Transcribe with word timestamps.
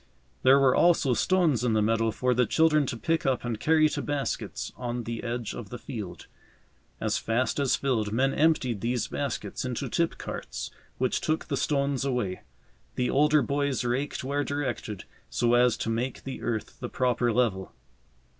There 0.41 0.57
were 0.57 0.75
also 0.75 1.13
stones 1.13 1.63
in 1.63 1.73
the 1.73 1.81
meadow 1.83 2.09
for 2.09 2.33
the 2.33 2.47
children 2.47 2.87
to 2.87 2.97
pick 2.97 3.23
up 3.23 3.45
and 3.45 3.59
carry 3.59 3.87
to 3.89 4.01
baskets 4.01 4.71
on 4.75 5.03
the 5.03 5.23
edge 5.23 5.53
of 5.53 5.69
the 5.69 5.77
field. 5.77 6.25
As 6.99 7.19
fast 7.19 7.59
as 7.59 7.75
filled, 7.75 8.11
men 8.11 8.33
emptied 8.33 8.81
these 8.81 9.07
baskets 9.09 9.63
into 9.63 9.87
tip 9.89 10.17
carts, 10.17 10.71
which 10.97 11.21
took 11.21 11.45
the 11.45 11.55
stones 11.55 12.03
away. 12.03 12.41
The 12.95 13.11
older 13.11 13.43
boys 13.43 13.83
raked 13.83 14.23
where 14.23 14.43
directed, 14.43 15.03
so 15.29 15.53
as 15.53 15.77
to 15.77 15.89
make 15.91 16.23
the 16.23 16.41
earth 16.41 16.79
the 16.79 16.89
proper 16.89 17.31
level. 17.31 17.71